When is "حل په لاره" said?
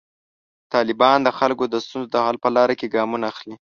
2.25-2.73